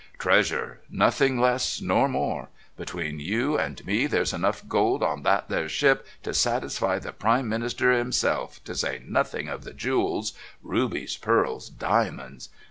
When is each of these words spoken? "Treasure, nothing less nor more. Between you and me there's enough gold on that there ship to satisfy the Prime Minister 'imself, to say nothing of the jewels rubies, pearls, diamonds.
"Treasure, 0.17 0.79
nothing 0.89 1.39
less 1.39 1.79
nor 1.79 2.09
more. 2.09 2.49
Between 2.75 3.19
you 3.19 3.55
and 3.55 3.85
me 3.85 4.07
there's 4.07 4.33
enough 4.33 4.67
gold 4.67 5.03
on 5.03 5.21
that 5.21 5.47
there 5.47 5.69
ship 5.69 6.07
to 6.23 6.33
satisfy 6.33 6.97
the 6.97 7.11
Prime 7.11 7.47
Minister 7.47 7.91
'imself, 7.91 8.63
to 8.63 8.73
say 8.73 9.03
nothing 9.05 9.47
of 9.47 9.63
the 9.63 9.73
jewels 9.73 10.33
rubies, 10.63 11.17
pearls, 11.17 11.69
diamonds. 11.69 12.49